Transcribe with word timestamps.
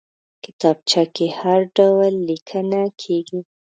کتابچه 0.43 1.03
کې 1.15 1.27
هر 1.39 1.59
ډول 1.77 2.13
لیکنه 2.29 2.81
کېږي 3.01 3.39